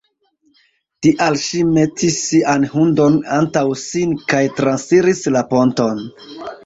[1.07, 6.03] Tial ŝi metis sian hundon antaŭ sin kaj transiris la ponton.